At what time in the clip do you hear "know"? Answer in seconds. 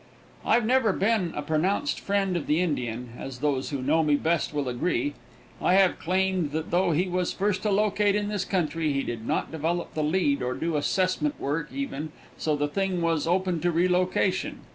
3.83-4.01